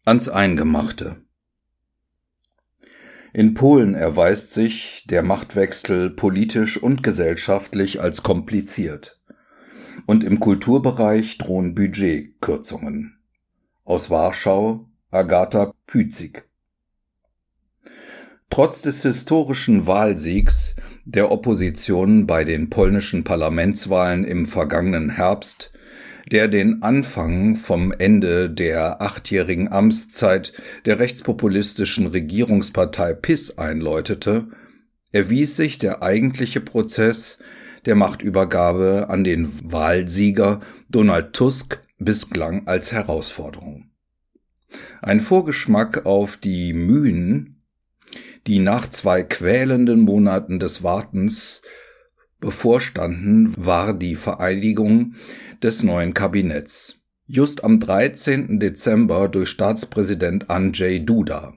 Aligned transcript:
Ans 0.05 0.29
Eingemachte. 0.29 1.23
In 3.33 3.55
Polen 3.55 3.95
erweist 3.95 4.53
sich 4.53 5.07
der 5.09 5.23
Machtwechsel 5.23 6.11
politisch 6.11 6.77
und 6.81 7.03
gesellschaftlich 7.03 8.01
als 8.01 8.23
kompliziert. 8.23 9.21
Und 10.07 10.23
im 10.23 10.39
Kulturbereich 10.39 11.39
drohen 11.39 11.75
Budgetkürzungen. 11.75 13.19
Aus 13.85 14.11
Warschau 14.11 14.87
Agatha 15.11 15.73
Pützig. 15.87 16.45
Trotz 18.51 18.83
des 18.83 19.03
historischen 19.03 19.87
Wahlsiegs 19.87 20.77
der 21.05 21.31
Opposition 21.31 22.27
bei 22.27 22.45
den 22.45 22.71
polnischen 22.71 23.25
Parlamentswahlen 23.25 24.25
im 24.25 24.47
vergangenen 24.47 25.11
Herbst, 25.11 25.71
der 26.31 26.49
den 26.49 26.83
Anfang 26.83 27.57
vom 27.57 27.93
Ende 27.93 28.49
der 28.49 29.03
achtjährigen 29.03 29.71
Amtszeit 29.71 30.53
der 30.87 30.99
rechtspopulistischen 30.99 32.07
Regierungspartei 32.07 33.13
PIS 33.13 33.59
einläutete, 33.59 34.49
erwies 35.13 35.57
sich 35.57 35.79
der 35.79 36.03
eigentliche 36.03 36.61
Prozess 36.61 37.39
der 37.85 37.95
Machtübergabe 37.95 39.07
an 39.11 39.25
den 39.25 39.51
Wahlsieger 39.71 40.61
Donald 40.89 41.35
Tusk 41.35 41.81
bislang 41.99 42.67
als 42.67 42.93
Herausforderung. 42.93 43.91
Ein 45.03 45.21
Vorgeschmack 45.21 46.07
auf 46.07 46.39
die 46.39 46.73
Mühen 46.73 47.54
die 48.47 48.59
nach 48.59 48.89
zwei 48.91 49.23
quälenden 49.23 50.01
Monaten 50.01 50.59
des 50.59 50.83
Wartens 50.83 51.63
bevorstanden, 52.41 53.55
war 53.57 53.95
die 53.95 54.17
Vereidigung 54.17 55.15
des 55.63 55.83
neuen 55.83 56.13
Kabinetts. 56.13 57.01
Just 57.27 57.65
am 57.65 57.81
13. 57.81 58.61
Dezember 58.61 59.29
durch 59.29 59.49
Staatspräsident 59.49 60.51
Andrzej 60.51 61.01
Duda. 61.01 61.55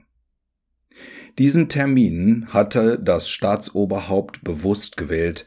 Diesen 1.36 1.68
Termin 1.68 2.46
hatte 2.48 2.98
das 2.98 3.28
Staatsoberhaupt 3.28 4.42
bewusst 4.42 4.96
gewählt, 4.96 5.46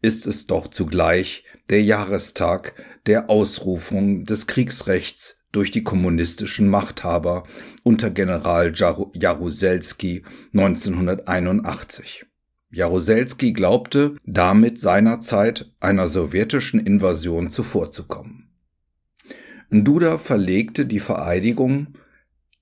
ist 0.00 0.26
es 0.26 0.46
doch 0.46 0.68
zugleich 0.68 1.44
der 1.68 1.82
Jahrestag 1.82 2.72
der 3.06 3.28
Ausrufung 3.28 4.24
des 4.24 4.46
Kriegsrechts 4.46 5.37
durch 5.52 5.70
die 5.70 5.82
kommunistischen 5.82 6.68
Machthaber 6.68 7.44
unter 7.82 8.10
General 8.10 8.72
Jaruzelski 8.74 10.24
1981. 10.52 12.26
Jaruzelski 12.70 13.52
glaubte, 13.52 14.16
damit 14.24 14.78
seinerzeit 14.78 15.72
einer 15.80 16.08
sowjetischen 16.08 16.80
Invasion 16.80 17.48
zuvorzukommen. 17.48 18.50
Duda 19.70 20.18
verlegte 20.18 20.86
die 20.86 21.00
Vereidigung 21.00 21.88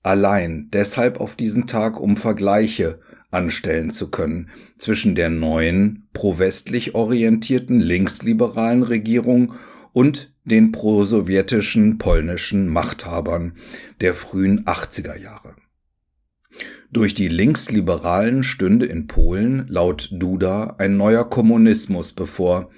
allein 0.03 0.69
deshalb 0.71 1.19
auf 1.19 1.35
diesen 1.35 1.67
Tag, 1.67 1.99
um 1.99 2.15
Vergleiche 2.15 2.99
anstellen 3.31 3.91
zu 3.91 4.09
können 4.09 4.49
zwischen 4.77 5.15
der 5.15 5.29
neuen, 5.29 6.07
pro-westlich 6.13 6.95
orientierten 6.95 7.79
linksliberalen 7.79 8.83
Regierung 8.83 9.53
und 9.91 10.33
den 10.47 10.71
prosowjetischen 10.71 11.97
polnischen 11.97 12.67
Machthabern 12.67 13.53
der 14.01 14.13
frühen 14.13 14.65
80er 14.65 15.17
Jahre. 15.17 15.55
Durch 16.89 17.13
die 17.13 17.27
Linksliberalen 17.27 18.43
stünde 18.43 18.85
in 18.85 19.07
Polen 19.07 19.65
laut 19.67 20.09
Duda 20.11 20.75
ein 20.77 20.95
neuer 20.95 21.29
Kommunismus 21.29 22.13
bevor, 22.13 22.71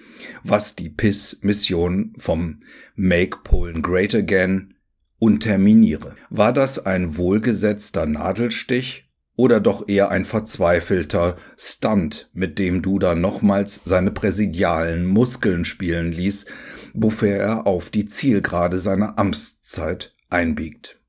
was 0.43 0.75
die 0.75 0.89
PIS-Mission 0.89 2.13
vom 2.17 2.59
Make 2.95 3.39
Polen 3.43 3.83
Great 3.83 4.15
Again 4.15 4.73
unterminiere. 5.19 6.15
War 6.29 6.53
das 6.53 6.85
ein 6.85 7.17
wohlgesetzter 7.17 8.07
Nadelstich 8.07 9.09
oder 9.35 9.59
doch 9.59 9.87
eher 9.87 10.09
ein 10.09 10.25
verzweifelter 10.25 11.37
Stunt, 11.55 12.29
mit 12.33 12.57
dem 12.57 12.81
Duda 12.81 13.15
nochmals 13.15 13.81
seine 13.85 14.11
präsidialen 14.11 15.05
Muskeln 15.05 15.65
spielen 15.65 16.11
ließ, 16.11 16.45
wofür 16.93 17.35
er 17.35 17.67
auf 17.67 17.89
die 17.89 18.05
Zielgerade 18.05 18.79
seiner 18.79 19.17
Amtszeit 19.17 20.15
einbiegt. 20.29 20.99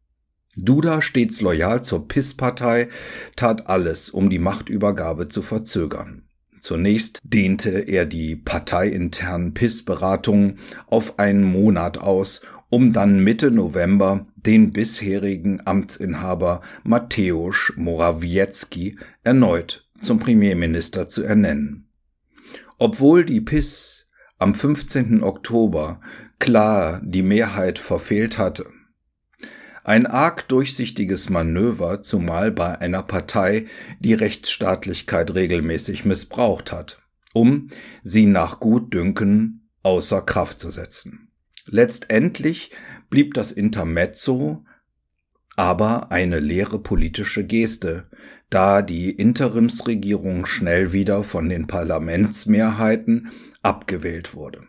Duda, 0.57 1.01
stets 1.01 1.41
loyal 1.41 1.83
zur 1.83 2.09
PIS-Partei, 2.09 2.89
tat 3.37 3.69
alles, 3.69 4.11
um 4.11 4.31
die 4.31 4.39
Machtübergabe 4.39 5.29
zu 5.29 5.43
verzögern. 5.43 6.25
Zunächst 6.61 7.21
dehnte 7.23 7.71
er 7.71 8.05
die 8.05 8.37
parteiinternen 8.37 9.55
PIS-Beratungen 9.55 10.59
auf 10.87 11.19
einen 11.19 11.45
Monat 11.45 11.99
aus, 11.99 12.43
um 12.69 12.93
dann 12.93 13.25
Mitte 13.25 13.51
November 13.51 14.27
den 14.37 14.73
bisherigen 14.73 15.63
Amtsinhaber 15.65 16.61
Mateusz 16.85 17.73
Morawiecki 17.77 18.99
erneut 19.25 19.89
zum 20.03 20.19
Premierminister 20.19 21.09
zu 21.09 21.23
ernennen. 21.23 21.89
Obwohl 22.79 23.25
die 23.25 23.41
PIS 23.41 24.00
am 24.41 24.55
15. 24.55 25.23
Oktober 25.23 26.01
klar 26.39 27.03
die 27.05 27.23
Mehrheit 27.23 27.79
verfehlt 27.79 28.39
hatte. 28.39 28.67
Ein 29.85 30.07
arg 30.07 30.49
durchsichtiges 30.49 31.29
Manöver, 31.29 32.03
zumal 32.03 32.51
bei 32.51 32.81
einer 32.81 33.03
Partei, 33.03 33.67
die 33.99 34.15
Rechtsstaatlichkeit 34.15 35.35
regelmäßig 35.35 36.07
missbraucht 36.07 36.73
hat, 36.73 36.99
um 37.35 37.69
sie 38.03 38.25
nach 38.27 38.61
Gutdünken 38.61 39.69
außer 39.83 40.23
Kraft 40.23 40.59
zu 40.59 40.71
setzen. 40.71 41.29
Letztendlich 41.67 42.71
blieb 43.11 43.35
das 43.35 43.53
Intermezzo 43.53 44.65
aber 45.61 46.11
eine 46.11 46.41
leere 46.41 46.79
politische 46.79 47.45
Geste, 47.45 48.05
da 48.49 48.81
die 48.81 49.11
Interimsregierung 49.11 50.47
schnell 50.47 50.95
wieder 50.95 51.23
von 51.23 51.51
den 51.51 51.67
Parlamentsmehrheiten 51.67 53.31
abgewählt 53.61 54.35
wurde. 54.35 54.63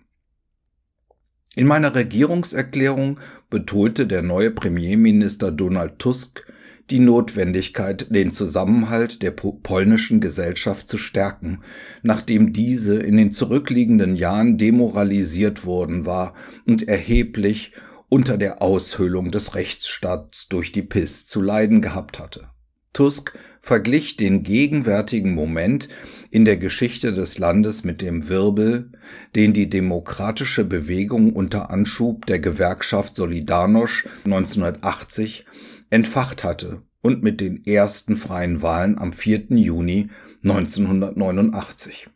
In 1.56 1.66
meiner 1.68 1.96
Regierungserklärung 1.96 3.22
betonte 3.50 4.06
der 4.06 4.22
neue 4.22 4.52
Premierminister 4.52 5.54
Donald 5.54 5.98
Tusk 5.98 6.46
die 6.90 7.00
Notwendigkeit, 7.00 8.14
den 8.14 8.32
Zusammenhalt 8.32 9.22
der 9.22 9.32
polnischen 9.32 10.20
Gesellschaft 10.20 10.90
zu 10.90 10.98
stärken, 10.98 11.60
nachdem 12.04 12.52
diese 12.52 12.98
in 13.02 13.16
den 13.16 13.32
zurückliegenden 13.32 14.18
Jahren 14.18 14.58
demoralisiert 14.58 15.66
worden 15.66 16.06
war 16.06 16.34
und 16.68 16.90
erheblich 16.90 17.72
unter 18.12 18.38
der 18.38 18.62
Aushöhlung 18.62 19.32
des 19.32 19.56
Rechtsstaats 19.56 20.50
durch 20.50 20.74
die 20.74 20.82
PIS 20.82 21.28
zu 21.28 21.42
leiden 21.42 21.82
gehabt 21.82 22.20
hatte. 22.20 22.50
Tusk 22.92 23.32
verglich 23.62 24.18
den 24.18 24.44
gegenwärtigen 24.44 25.34
Moment 25.34 25.88
in 26.30 26.44
der 26.44 26.58
Geschichte 26.58 27.14
des 27.14 27.38
Landes 27.38 27.86
mit 27.86 28.02
dem 28.02 28.28
Wirbel, 28.28 28.92
den 29.34 29.54
die 29.54 29.70
demokratische 29.70 30.66
Bewegung 30.66 31.32
unter 31.32 31.70
Anschub 31.70 32.26
der 32.26 32.40
Gewerkschaft 32.40 33.16
Solidarność 33.16 34.10
1980 34.26 35.46
entfacht 35.90 36.44
hatte 36.44 36.82
und 37.02 37.24
mit 37.24 37.40
den 37.40 37.66
ersten 37.66 38.18
freien 38.18 38.62
Wahlen 38.62 38.98
am 38.98 39.14
4. 39.14 39.46
Juni 39.52 40.10
1989. 40.44 42.10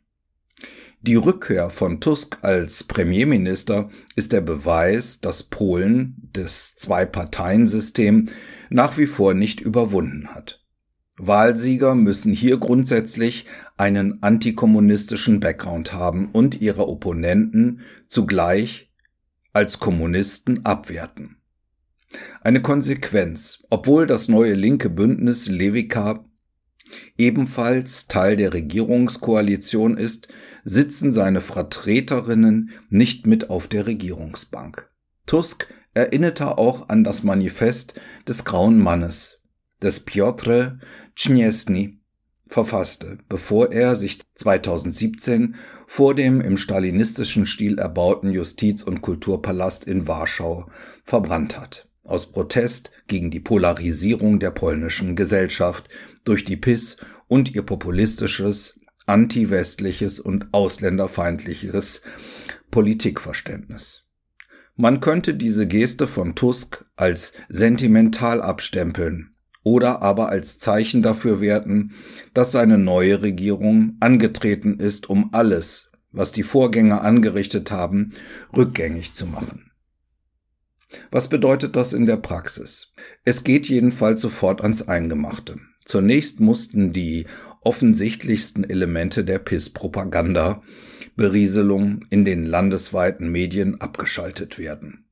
Die 1.07 1.17
Rückkehr 1.17 1.69
von 1.69 2.01
Tusk 2.01 2.39
als 2.41 2.83
Premierminister 2.83 3.89
ist 4.15 4.33
der 4.33 4.41
Beweis, 4.41 5.21
dass 5.21 5.43
Polen 5.43 6.15
das 6.33 6.75
Zwei-Parteien-System 6.77 8.29
nach 8.71 8.97
wie 8.97 9.05
vor 9.05 9.35
nicht 9.35 9.61
überwunden 9.61 10.29
hat. 10.33 10.65
Wahlsieger 11.17 11.93
müssen 11.93 12.33
hier 12.33 12.57
grundsätzlich 12.57 13.45
einen 13.77 14.23
antikommunistischen 14.23 15.39
Background 15.39 15.93
haben 15.93 16.31
und 16.31 16.59
ihre 16.59 16.87
Opponenten 16.87 17.81
zugleich 18.07 18.91
als 19.53 19.77
Kommunisten 19.77 20.65
abwerten. 20.65 21.37
Eine 22.41 22.63
Konsequenz, 22.63 23.61
obwohl 23.69 24.07
das 24.07 24.27
neue 24.27 24.55
linke 24.55 24.89
Bündnis 24.89 25.47
Levika 25.47 26.25
ebenfalls 27.17 28.07
Teil 28.07 28.35
der 28.35 28.53
Regierungskoalition 28.53 29.97
ist, 29.97 30.27
sitzen 30.63 31.11
seine 31.11 31.41
Vertreterinnen 31.41 32.71
nicht 32.89 33.25
mit 33.25 33.49
auf 33.49 33.67
der 33.67 33.85
Regierungsbank. 33.85 34.89
Tusk 35.25 35.67
erinnerte 35.93 36.57
auch 36.57 36.89
an 36.89 37.03
das 37.03 37.23
Manifest 37.23 37.99
des 38.27 38.45
Grauen 38.45 38.79
Mannes, 38.79 39.41
des 39.81 40.01
Piotr 40.01 40.79
Czniesny 41.15 41.99
verfasste, 42.47 43.17
bevor 43.27 43.71
er 43.71 43.95
sich 43.95 44.19
2017 44.35 45.55
vor 45.87 46.13
dem 46.13 46.41
im 46.41 46.57
stalinistischen 46.57 47.45
Stil 47.45 47.79
erbauten 47.79 48.31
Justiz- 48.31 48.83
und 48.83 49.01
Kulturpalast 49.01 49.85
in 49.85 50.07
Warschau 50.07 50.69
verbrannt 51.03 51.59
hat. 51.59 51.87
Aus 52.05 52.31
Protest 52.31 52.91
gegen 53.07 53.31
die 53.31 53.39
Polarisierung 53.39 54.39
der 54.39 54.51
polnischen 54.51 55.15
Gesellschaft 55.15 55.89
durch 56.23 56.45
die 56.45 56.57
PIS 56.57 56.97
und 57.27 57.53
ihr 57.55 57.63
populistisches, 57.63 58.79
antiwestliches 59.05 60.19
und 60.19 60.47
ausländerfeindliches 60.51 62.01
Politikverständnis. 62.71 64.03
Man 64.75 64.99
könnte 64.99 65.35
diese 65.35 65.67
Geste 65.67 66.07
von 66.07 66.35
Tusk 66.35 66.85
als 66.95 67.33
sentimental 67.47 68.41
abstempeln 68.41 69.35
oder 69.63 70.01
aber 70.01 70.29
als 70.29 70.59
Zeichen 70.59 71.01
dafür 71.01 71.41
werten, 71.41 71.93
dass 72.33 72.51
seine 72.51 72.77
neue 72.77 73.21
Regierung 73.21 73.95
angetreten 73.99 74.79
ist, 74.79 75.09
um 75.09 75.33
alles, 75.33 75.91
was 76.11 76.31
die 76.31 76.43
Vorgänger 76.43 77.01
angerichtet 77.01 77.71
haben, 77.71 78.13
rückgängig 78.55 79.13
zu 79.13 79.25
machen. 79.25 79.71
Was 81.11 81.29
bedeutet 81.29 81.75
das 81.75 81.93
in 81.93 82.05
der 82.05 82.17
Praxis? 82.17 82.91
Es 83.23 83.43
geht 83.43 83.67
jedenfalls 83.67 84.21
sofort 84.21 84.61
ans 84.61 84.87
Eingemachte. 84.87 85.57
Zunächst 85.85 86.39
mussten 86.39 86.93
die 86.93 87.25
offensichtlichsten 87.61 88.63
Elemente 88.63 89.23
der 89.23 89.39
PIS-Propaganda 89.39 90.61
Berieselung 91.15 92.05
in 92.09 92.25
den 92.25 92.45
landesweiten 92.45 93.31
Medien 93.31 93.79
abgeschaltet 93.79 94.59
werden. 94.59 95.05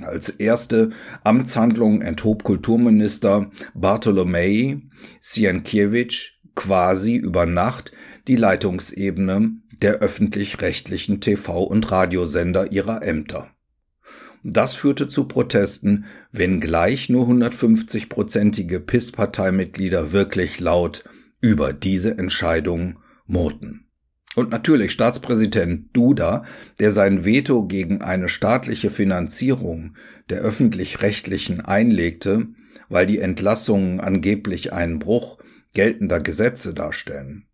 Als 0.00 0.30
erste 0.30 0.90
Amtshandlung 1.22 2.02
enthob 2.02 2.44
Kulturminister 2.44 3.50
Bartolomei 3.74 4.80
Sienkiewicz 5.20 6.32
quasi 6.54 7.16
über 7.16 7.46
Nacht 7.46 7.92
die 8.26 8.36
Leitungsebene 8.36 9.56
der 9.82 9.94
öffentlich-rechtlichen 9.94 11.20
TV- 11.20 11.64
und 11.64 11.90
Radiosender 11.90 12.72
ihrer 12.72 13.02
Ämter. 13.02 13.50
Das 14.44 14.74
führte 14.74 15.06
zu 15.06 15.24
Protesten, 15.24 16.06
wenngleich 16.32 17.08
nur 17.08 17.28
150-prozentige 17.28 18.80
PIS-Parteimitglieder 18.80 20.12
wirklich 20.12 20.58
laut 20.58 21.04
über 21.40 21.72
diese 21.72 22.18
Entscheidung 22.18 22.98
murrten. 23.26 23.86
Und 24.34 24.50
natürlich 24.50 24.92
Staatspräsident 24.92 25.94
Duda, 25.94 26.44
der 26.80 26.90
sein 26.90 27.24
Veto 27.24 27.66
gegen 27.66 28.00
eine 28.00 28.28
staatliche 28.28 28.90
Finanzierung 28.90 29.94
der 30.30 30.40
öffentlich-rechtlichen 30.40 31.60
einlegte, 31.60 32.46
weil 32.88 33.06
die 33.06 33.18
Entlassungen 33.18 34.00
angeblich 34.00 34.72
einen 34.72 34.98
Bruch 34.98 35.38
geltender 35.74 36.20
Gesetze 36.20 36.74
darstellen. 36.74 37.46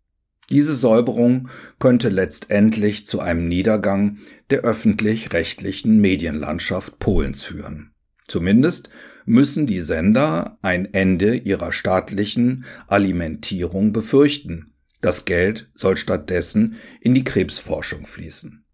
Diese 0.51 0.75
Säuberung 0.75 1.49
könnte 1.77 2.09
letztendlich 2.09 3.05
zu 3.05 3.19
einem 3.19 3.47
Niedergang 3.47 4.17
der 4.49 4.61
öffentlich-rechtlichen 4.61 6.01
Medienlandschaft 6.01 6.97
Polens 6.99 7.43
führen. 7.43 7.91
Zumindest 8.27 8.89
müssen 9.25 9.67
die 9.67 9.81
Sender 9.81 10.57
ein 10.61 10.91
Ende 10.93 11.35
ihrer 11.35 11.71
staatlichen 11.71 12.65
Alimentierung 12.87 13.93
befürchten, 13.93 14.73
das 15.01 15.25
Geld 15.25 15.69
soll 15.75 15.97
stattdessen 15.97 16.75
in 16.99 17.13
die 17.13 17.23
Krebsforschung 17.23 18.05
fließen. 18.05 18.65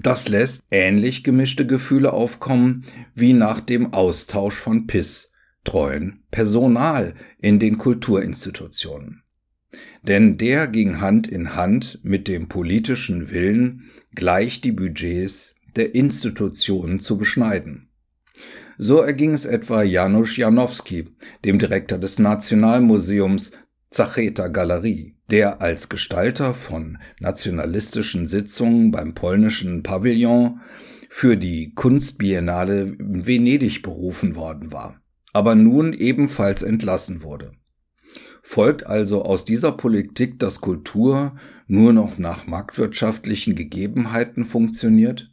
Das 0.00 0.28
lässt 0.28 0.62
ähnlich 0.70 1.24
gemischte 1.24 1.66
Gefühle 1.66 2.12
aufkommen 2.12 2.84
wie 3.14 3.32
nach 3.32 3.60
dem 3.60 3.92
Austausch 3.92 4.54
von 4.54 4.86
PIS 4.86 5.30
treuen 5.64 6.24
Personal 6.30 7.14
in 7.38 7.58
den 7.58 7.78
Kulturinstitutionen. 7.78 9.21
Denn 10.02 10.36
der 10.36 10.66
ging 10.66 11.00
Hand 11.00 11.26
in 11.26 11.54
Hand 11.54 12.00
mit 12.02 12.28
dem 12.28 12.48
politischen 12.48 13.30
Willen, 13.30 13.90
gleich 14.14 14.60
die 14.60 14.72
Budgets 14.72 15.54
der 15.76 15.94
Institutionen 15.94 17.00
zu 17.00 17.16
beschneiden. 17.16 17.88
So 18.78 19.00
erging 19.00 19.32
es 19.32 19.44
etwa 19.44 19.82
Janusz 19.82 20.36
Janowski, 20.36 21.04
dem 21.44 21.58
Direktor 21.58 21.98
des 21.98 22.18
Nationalmuseums 22.18 23.52
Zacheta 23.90 24.48
Galerie, 24.48 25.16
der 25.30 25.60
als 25.60 25.88
Gestalter 25.88 26.54
von 26.54 26.98
nationalistischen 27.20 28.26
Sitzungen 28.26 28.90
beim 28.90 29.14
polnischen 29.14 29.82
Pavillon 29.82 30.60
für 31.08 31.36
die 31.36 31.74
Kunstbiennale 31.74 32.96
Venedig 32.98 33.82
berufen 33.82 34.34
worden 34.34 34.72
war, 34.72 35.00
aber 35.32 35.54
nun 35.54 35.92
ebenfalls 35.92 36.62
entlassen 36.62 37.22
wurde. 37.22 37.52
Folgt 38.42 38.86
also 38.86 39.22
aus 39.22 39.44
dieser 39.44 39.72
Politik, 39.72 40.38
dass 40.40 40.60
Kultur 40.60 41.36
nur 41.68 41.92
noch 41.92 42.18
nach 42.18 42.46
marktwirtschaftlichen 42.46 43.54
Gegebenheiten 43.54 44.44
funktioniert? 44.44 45.32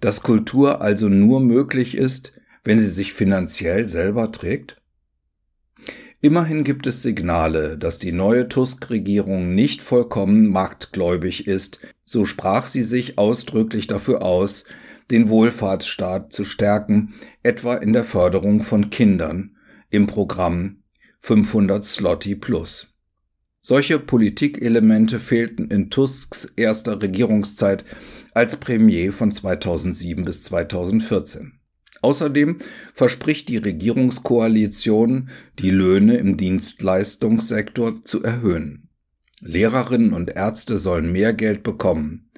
Dass 0.00 0.22
Kultur 0.22 0.80
also 0.80 1.08
nur 1.08 1.40
möglich 1.40 1.96
ist, 1.96 2.40
wenn 2.64 2.78
sie 2.78 2.88
sich 2.88 3.12
finanziell 3.12 3.88
selber 3.88 4.30
trägt? 4.30 4.80
Immerhin 6.20 6.62
gibt 6.62 6.86
es 6.86 7.02
Signale, 7.02 7.76
dass 7.76 7.98
die 7.98 8.12
neue 8.12 8.48
Tusk-Regierung 8.48 9.56
nicht 9.56 9.82
vollkommen 9.82 10.46
marktgläubig 10.46 11.48
ist, 11.48 11.80
so 12.04 12.24
sprach 12.24 12.68
sie 12.68 12.84
sich 12.84 13.18
ausdrücklich 13.18 13.88
dafür 13.88 14.22
aus, 14.22 14.64
den 15.10 15.28
Wohlfahrtsstaat 15.28 16.32
zu 16.32 16.44
stärken, 16.44 17.14
etwa 17.42 17.74
in 17.74 17.92
der 17.92 18.04
Förderung 18.04 18.62
von 18.62 18.90
Kindern 18.90 19.56
im 19.90 20.06
Programm 20.06 20.81
500 21.24 21.84
Slotty 21.84 22.34
Plus. 22.34 22.88
Solche 23.60 24.00
Politikelemente 24.00 25.20
fehlten 25.20 25.70
in 25.70 25.88
Tusks 25.88 26.52
erster 26.56 27.00
Regierungszeit 27.00 27.84
als 28.34 28.56
Premier 28.56 29.12
von 29.12 29.30
2007 29.30 30.24
bis 30.24 30.42
2014. 30.42 31.60
Außerdem 32.00 32.58
verspricht 32.92 33.48
die 33.50 33.58
Regierungskoalition, 33.58 35.30
die 35.60 35.70
Löhne 35.70 36.16
im 36.16 36.36
Dienstleistungssektor 36.36 38.02
zu 38.02 38.24
erhöhen. 38.24 38.88
Lehrerinnen 39.40 40.14
und 40.14 40.30
Ärzte 40.30 40.78
sollen 40.78 41.12
mehr 41.12 41.34
Geld 41.34 41.62
bekommen. 41.62 42.32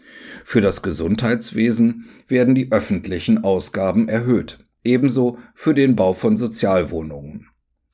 Für 0.44 0.60
das 0.60 0.82
Gesundheitswesen 0.82 2.04
werden 2.28 2.54
die 2.54 2.70
öffentlichen 2.70 3.44
Ausgaben 3.44 4.10
erhöht, 4.10 4.58
ebenso 4.84 5.38
für 5.54 5.72
den 5.72 5.96
Bau 5.96 6.12
von 6.12 6.36
Sozialwohnungen. 6.36 7.48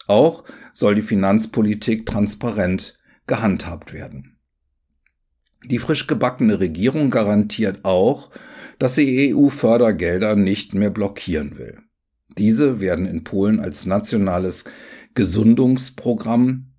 Auch 0.07 0.45
soll 0.73 0.95
die 0.95 1.03
Finanzpolitik 1.03 2.07
transparent 2.07 2.95
gehandhabt 3.27 3.93
werden. 3.93 4.37
Die 5.65 5.79
frisch 5.79 6.07
gebackene 6.07 6.59
Regierung 6.59 7.11
garantiert 7.11 7.81
auch, 7.85 8.31
dass 8.79 8.95
sie 8.95 9.35
EU-Fördergelder 9.35 10.37
nicht 10.37 10.75
mehr 10.75 10.91
blockieren 10.91 11.59
will. 11.59 11.79
Diese 12.39 12.81
werden 12.81 13.07
in 13.07 13.25
Polen 13.25 13.61
als 13.61 13.85
nationales 13.85 14.65
Gesundungsprogramm 15.15 16.73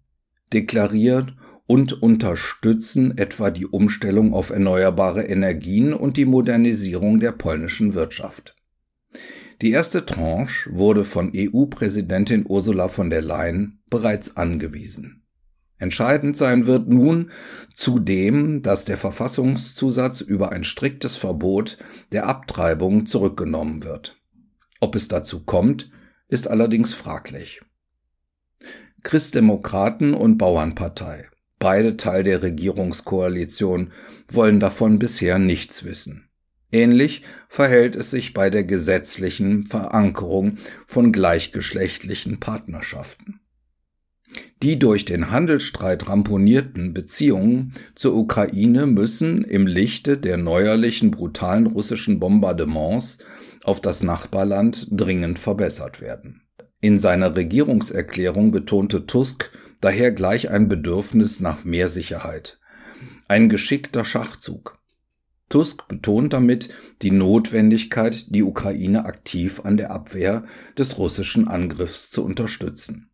deklariert 0.52 1.36
und 1.68 2.02
unterstützen 2.02 3.18
etwa 3.18 3.52
die 3.52 3.66
Umstellung 3.66 4.34
auf 4.34 4.50
erneuerbare 4.50 5.24
Energien 5.24 5.94
und 5.94 6.18
die 6.18 6.26
Modernisierung 6.26 7.20
der 7.20 7.32
polnischen 7.32 7.94
Wirtschaft. 7.94 8.56
Die 9.62 9.72
erste 9.72 10.08
Tranche 10.08 10.72
wurde 10.74 11.04
von 11.04 11.32
EU-Präsidentin 11.36 12.46
Ursula 12.48 12.88
von 12.88 13.12
der 13.12 13.22
Leyen 13.22 13.80
bereits 13.92 14.36
angewiesen. 14.36 15.22
Entscheidend 15.78 16.36
sein 16.36 16.66
wird 16.66 16.90
nun 16.90 17.30
zudem, 17.76 18.64
dass 18.64 18.86
der 18.86 18.98
Verfassungszusatz 18.98 20.22
über 20.22 20.52
ein 20.52 20.64
striktes 20.64 21.16
Verbot 21.16 21.78
der 22.12 22.26
Abtreibung 22.26 23.06
zurückgenommen 23.06 23.84
wird. 23.84 24.20
Ob 24.80 24.96
es 24.96 25.08
dazu 25.08 25.44
kommt, 25.44 25.92
ist 26.28 26.48
allerdings 26.48 26.96
fraglich. 26.96 27.62
Christdemokraten 29.04 30.16
und 30.16 30.40
Bauernpartei, 30.40 31.30
beide 31.60 31.98
Teil 31.98 32.24
der 32.24 32.42
Regierungskoalition, 32.42 33.92
wollen 34.28 34.60
davon 34.60 34.98
bisher 34.98 35.38
nichts 35.38 35.84
wissen. 35.84 36.31
Ähnlich 36.72 37.24
verhält 37.50 37.96
es 37.96 38.12
sich 38.12 38.34
bei 38.34 38.50
der 38.50 38.64
gesetzlichen 38.64 39.66
Verankerung 39.66 40.58
von 40.88 41.12
gleichgeschlechtlichen 41.12 42.40
Partnerschaften. 42.40 43.42
Die 44.64 44.80
durch 44.80 45.06
den 45.06 45.32
Handelsstreit 45.32 46.08
ramponierten 46.08 46.94
Beziehungen 46.94 47.74
zur 47.96 48.16
Ukraine 48.16 48.86
müssen 48.86 49.44
im 49.44 49.68
Lichte 49.68 50.18
der 50.18 50.38
neuerlichen 50.38 51.12
brutalen 51.12 51.68
russischen 51.68 52.20
Bombardements 52.20 53.18
auf 53.64 53.82
das 53.82 54.04
Nachbarland 54.04 54.88
dringend 54.92 55.40
verbessert 55.40 56.00
werden. 56.00 56.44
In 56.80 57.00
seiner 57.00 57.36
Regierungserklärung 57.36 58.52
betonte 58.52 59.06
Tusk 59.06 59.52
daher 59.82 60.12
gleich 60.12 60.50
ein 60.50 60.68
Bedürfnis 60.68 61.40
nach 61.40 61.64
mehr 61.64 61.90
Sicherheit. 61.90 62.60
Ein 63.28 63.50
geschickter 63.50 64.06
Schachzug. 64.06 64.81
Tusk 65.52 65.88
betont 65.88 66.34
damit 66.34 66.70
die 67.04 67.12
Notwendigkeit, 67.12 68.34
die 68.34 68.42
Ukraine 68.42 69.06
aktiv 69.06 69.62
an 69.64 69.78
der 69.78 69.92
Abwehr 69.92 70.46
des 70.78 70.98
russischen 70.98 71.48
Angriffs 71.48 72.10
zu 72.10 72.24
unterstützen 72.24 73.12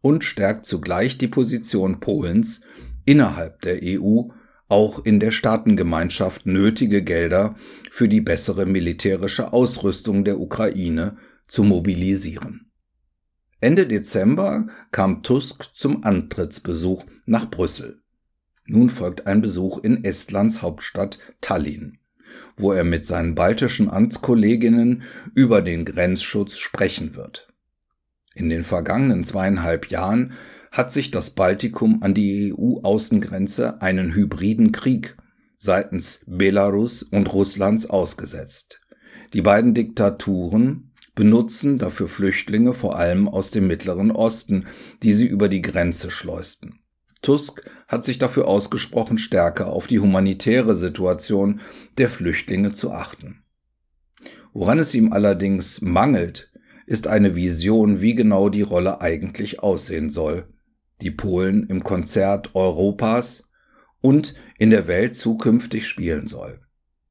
und 0.00 0.22
stärkt 0.22 0.66
zugleich 0.66 1.18
die 1.18 1.28
Position 1.28 1.98
Polens 1.98 2.60
innerhalb 3.04 3.62
der 3.62 3.80
EU, 3.82 4.28
auch 4.68 5.04
in 5.04 5.18
der 5.18 5.30
Staatengemeinschaft 5.30 6.46
nötige 6.46 7.02
Gelder 7.02 7.56
für 7.90 8.06
die 8.06 8.20
bessere 8.20 8.66
militärische 8.66 9.52
Ausrüstung 9.52 10.24
der 10.24 10.38
Ukraine 10.38 11.16
zu 11.48 11.64
mobilisieren. 11.64 12.70
Ende 13.60 13.86
Dezember 13.86 14.66
kam 14.92 15.22
Tusk 15.22 15.74
zum 15.74 16.04
Antrittsbesuch 16.04 17.06
nach 17.24 17.50
Brüssel. 17.50 18.02
Nun 18.70 18.90
folgt 18.90 19.26
ein 19.26 19.40
Besuch 19.40 19.78
in 19.78 20.04
Estlands 20.04 20.60
Hauptstadt 20.60 21.18
Tallinn, 21.40 21.98
wo 22.58 22.72
er 22.72 22.84
mit 22.84 23.06
seinen 23.06 23.34
baltischen 23.34 23.88
Amtskolleginnen 23.88 25.02
über 25.34 25.62
den 25.62 25.86
Grenzschutz 25.86 26.58
sprechen 26.58 27.16
wird. 27.16 27.48
In 28.34 28.50
den 28.50 28.64
vergangenen 28.64 29.24
zweieinhalb 29.24 29.88
Jahren 29.88 30.34
hat 30.70 30.92
sich 30.92 31.10
das 31.10 31.30
Baltikum 31.30 32.02
an 32.02 32.12
die 32.12 32.52
EU-Außengrenze 32.52 33.80
einen 33.80 34.14
hybriden 34.14 34.70
Krieg 34.70 35.16
seitens 35.58 36.22
Belarus 36.26 37.02
und 37.02 37.32
Russlands 37.32 37.88
ausgesetzt. 37.88 38.80
Die 39.32 39.42
beiden 39.42 39.72
Diktaturen 39.72 40.92
benutzen 41.14 41.78
dafür 41.78 42.06
Flüchtlinge 42.06 42.74
vor 42.74 42.96
allem 42.96 43.28
aus 43.28 43.50
dem 43.50 43.66
Mittleren 43.66 44.10
Osten, 44.10 44.66
die 45.02 45.14
sie 45.14 45.26
über 45.26 45.48
die 45.48 45.62
Grenze 45.62 46.10
schleusten. 46.10 46.80
Tusk 47.22 47.62
hat 47.88 48.04
sich 48.04 48.18
dafür 48.18 48.48
ausgesprochen, 48.48 49.18
stärker 49.18 49.68
auf 49.68 49.86
die 49.86 49.98
humanitäre 49.98 50.76
Situation 50.76 51.60
der 51.98 52.10
Flüchtlinge 52.10 52.72
zu 52.72 52.92
achten. 52.92 53.42
Woran 54.52 54.78
es 54.78 54.94
ihm 54.94 55.12
allerdings 55.12 55.80
mangelt, 55.80 56.52
ist 56.86 57.06
eine 57.06 57.36
Vision, 57.36 58.00
wie 58.00 58.14
genau 58.14 58.48
die 58.48 58.62
Rolle 58.62 59.00
eigentlich 59.00 59.60
aussehen 59.60 60.10
soll, 60.10 60.48
die 61.02 61.10
Polen 61.10 61.66
im 61.68 61.84
Konzert 61.84 62.54
Europas 62.54 63.48
und 64.00 64.34
in 64.58 64.70
der 64.70 64.86
Welt 64.86 65.16
zukünftig 65.16 65.86
spielen 65.86 66.28
soll. 66.28 66.60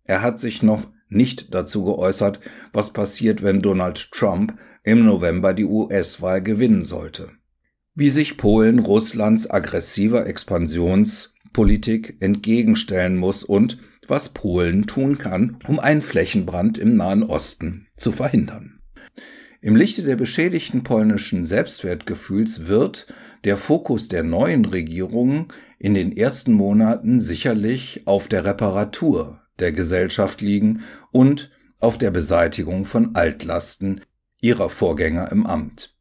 Er 0.03 0.21
hat 0.21 0.39
sich 0.39 0.63
noch 0.63 0.89
nicht 1.09 1.53
dazu 1.53 1.83
geäußert, 1.83 2.39
was 2.73 2.91
passiert, 2.91 3.43
wenn 3.43 3.61
Donald 3.61 4.11
Trump 4.11 4.57
im 4.83 5.05
November 5.05 5.53
die 5.53 5.65
US-Wahl 5.65 6.41
gewinnen 6.41 6.83
sollte. 6.83 7.31
Wie 7.99 8.09
sich 8.09 8.37
Polen 8.37 8.77
Russlands 8.77 9.49
aggressiver 9.49 10.27
Expansionspolitik 10.27 12.17
entgegenstellen 12.19 13.17
muss 13.17 13.43
und 13.43 13.79
was 14.07 14.29
Polen 14.29 14.85
tun 14.85 15.17
kann, 15.17 15.57
um 15.67 15.79
einen 15.79 16.03
Flächenbrand 16.03 16.77
im 16.77 16.95
Nahen 16.95 17.23
Osten 17.23 17.87
zu 17.97 18.11
verhindern. 18.11 18.81
Im 19.61 19.75
Lichte 19.75 20.03
der 20.03 20.15
beschädigten 20.15 20.83
polnischen 20.83 21.43
Selbstwertgefühls 21.43 22.67
wird 22.67 23.07
der 23.45 23.57
Fokus 23.57 24.09
der 24.09 24.21
neuen 24.21 24.65
Regierung 24.65 25.51
in 25.79 25.95
den 25.95 26.15
ersten 26.15 26.53
Monaten 26.53 27.19
sicherlich 27.19 28.03
auf 28.05 28.27
der 28.27 28.45
Reparatur 28.45 29.41
der 29.57 29.71
Gesellschaft 29.71 30.41
liegen 30.41 30.83
und 31.11 31.49
auf 31.79 31.97
der 31.97 32.11
Beseitigung 32.11 32.85
von 32.85 33.15
Altlasten 33.15 34.01
ihrer 34.39 34.69
Vorgänger 34.69 35.31
im 35.31 35.47
Amt. 35.47 35.96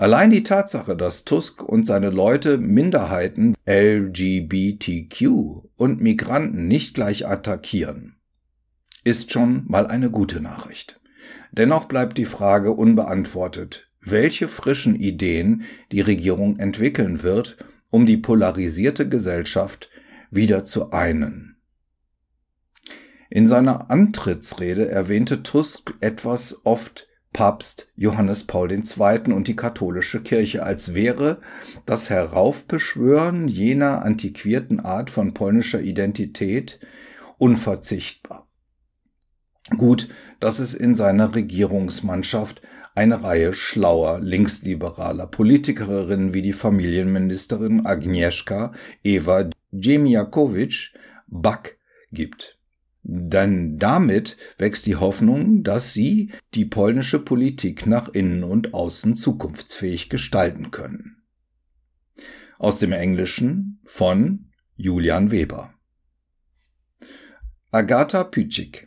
Allein 0.00 0.30
die 0.30 0.42
Tatsache, 0.42 0.96
dass 0.96 1.26
Tusk 1.26 1.62
und 1.62 1.84
seine 1.84 2.08
Leute 2.08 2.56
Minderheiten, 2.56 3.54
LGBTQ 3.68 5.26
und 5.76 6.00
Migranten 6.00 6.66
nicht 6.66 6.94
gleich 6.94 7.28
attackieren, 7.28 8.16
ist 9.04 9.30
schon 9.30 9.64
mal 9.66 9.86
eine 9.86 10.10
gute 10.10 10.40
Nachricht. 10.40 10.98
Dennoch 11.52 11.84
bleibt 11.84 12.16
die 12.16 12.24
Frage 12.24 12.72
unbeantwortet, 12.72 13.90
welche 14.00 14.48
frischen 14.48 14.96
Ideen 14.96 15.64
die 15.92 16.00
Regierung 16.00 16.58
entwickeln 16.58 17.22
wird, 17.22 17.58
um 17.90 18.06
die 18.06 18.16
polarisierte 18.16 19.06
Gesellschaft 19.06 19.90
wieder 20.30 20.64
zu 20.64 20.92
einen. 20.92 21.58
In 23.28 23.46
seiner 23.46 23.90
Antrittsrede 23.90 24.88
erwähnte 24.88 25.42
Tusk 25.42 25.92
etwas 26.00 26.62
oft 26.64 27.09
Papst 27.32 27.88
Johannes 27.94 28.44
Paul 28.44 28.72
II. 28.72 29.32
und 29.32 29.46
die 29.46 29.56
katholische 29.56 30.20
Kirche, 30.22 30.62
als 30.64 30.94
wäre 30.94 31.40
das 31.86 32.10
Heraufbeschwören 32.10 33.48
jener 33.48 34.02
antiquierten 34.02 34.80
Art 34.80 35.10
von 35.10 35.32
polnischer 35.32 35.80
Identität 35.80 36.80
unverzichtbar. 37.38 38.48
Gut, 39.76 40.08
dass 40.40 40.58
es 40.58 40.74
in 40.74 40.94
seiner 40.94 41.34
Regierungsmannschaft 41.34 42.62
eine 42.94 43.22
Reihe 43.22 43.54
schlauer 43.54 44.18
linksliberaler 44.20 45.26
Politikerinnen 45.26 46.34
wie 46.34 46.42
die 46.42 46.52
Familienministerin 46.52 47.86
Agnieszka 47.86 48.72
Eva 49.04 49.48
Dziemiakowicz 49.70 50.90
Back 51.28 51.78
gibt. 52.10 52.59
Denn 53.12 53.76
damit 53.76 54.36
wächst 54.58 54.86
die 54.86 54.94
Hoffnung, 54.94 55.64
dass 55.64 55.92
sie 55.92 56.30
die 56.54 56.64
polnische 56.64 57.18
Politik 57.18 57.86
nach 57.86 58.08
innen 58.08 58.44
und 58.44 58.72
außen 58.72 59.16
zukunftsfähig 59.16 60.08
gestalten 60.08 60.70
können. 60.70 61.16
Aus 62.60 62.78
dem 62.78 62.92
Englischen 62.92 63.80
von 63.84 64.50
Julian 64.76 65.32
Weber. 65.32 65.74
Agatha 67.72 68.22
Pütschik 68.22 68.86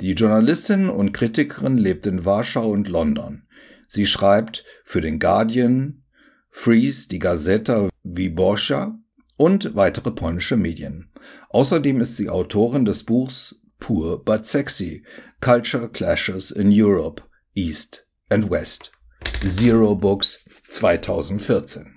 die 0.00 0.14
Journalistin 0.14 0.88
und 0.88 1.12
Kritikerin 1.12 1.78
lebt 1.78 2.06
in 2.08 2.24
Warschau 2.24 2.68
und 2.68 2.88
London. 2.88 3.46
Sie 3.86 4.06
schreibt 4.06 4.64
für 4.82 5.00
den 5.00 5.20
Guardian, 5.20 6.02
Freeze, 6.50 7.08
die 7.08 7.20
Gazeta 7.20 7.88
Wyborcza 8.02 8.98
und 9.36 9.74
weitere 9.74 10.10
polnische 10.10 10.56
Medien. 10.56 11.10
Außerdem 11.50 12.00
ist 12.00 12.16
sie 12.16 12.28
Autorin 12.28 12.84
des 12.84 13.04
Buchs 13.04 13.56
Poor 13.80 14.22
but 14.24 14.46
Sexy 14.46 15.04
Culture 15.40 15.88
Clashes 15.88 16.50
in 16.50 16.70
Europe, 16.70 17.22
East 17.54 18.06
and 18.30 18.50
West. 18.50 18.92
Zero 19.46 19.94
Books 19.94 20.44
2014. 20.70 21.93